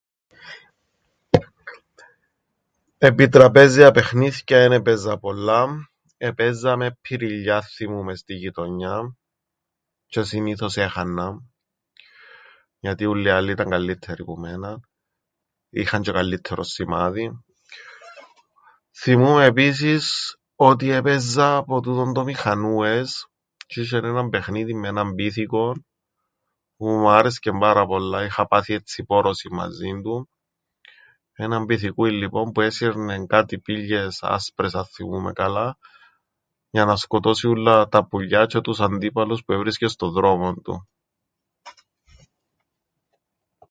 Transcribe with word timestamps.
Επιτραπέζια 2.97 3.91
παιχνίθκια 3.91 4.57
εν 4.63 4.71
έπαιζα 4.71 5.17
πολλά. 5.17 5.89
Επαίζαμεν 6.17 6.97
ππιριλλιά 7.01 7.61
θθυμούμαι 7.61 8.15
στην 8.15 8.37
γειτονιάν, 8.37 9.17
τζ̆αι 10.09 10.23
συνήθως 10.25 10.77
έχαννα, 10.77 11.43
γιατί 12.79 13.05
ούλλοι 13.05 13.27
οι 13.27 13.31
άλλοι 13.31 13.51
ήταν 13.51 13.69
καλλύττεροι 13.69 14.23
που 14.23 14.35
μέναν, 14.39 14.81
είχαν 15.69 16.01
τζ̆αι 16.01 16.13
καλλύττερον 16.13 16.63
σημάδιν. 16.65 17.43
Θθυμούμαι 18.91 19.43
επίσης, 19.45 20.35
ότι 20.55 20.89
έπαιζα 20.89 21.63
ποτούτον 21.63 22.13
το 22.13 22.23
μηχανούες 22.23 23.27
τζ̆ι 23.67 23.81
είσ̆εν 23.89 24.03
έναν 24.03 24.29
παιχνίδιν 24.29 24.79
με 24.79 24.87
έναν 24.87 25.15
πίθηκον 25.15 25.85
που 26.77 26.85
μου 26.87 27.09
άρεσκεν 27.09 27.57
πάρα 27.57 27.85
πολλά, 27.85 28.23
είχα 28.23 28.47
πάθει 28.47 28.73
έτσι 28.73 29.03
πώρωσην 29.05 29.55
μαζίν 29.55 30.01
του. 30.03 30.29
Έναν 31.33 31.65
πιθηκούιν 31.65 32.13
λοιπόν 32.13 32.51
που 32.51 32.61
έσυρνεν 32.61 33.27
κάτι 33.27 33.59
πίλιες 33.59 34.19
άσπρες, 34.23 34.75
αν 34.75 34.85
θθυμούμαι 34.85 35.33
καλά, 35.33 35.77
για 36.73 36.85
να 36.85 36.95
σκοτώσει 36.95 37.47
ούλλα 37.47 37.87
τα 37.87 38.07
πουλιά 38.07 38.45
τζ̆αι 38.49 38.61
τους 38.63 38.79
αντίπαλους 38.79 39.43
που 39.43 39.53
έβρισκεν 39.53 39.89
στον 39.89 40.11
δρόμον 40.11 40.61
του. 40.61 40.87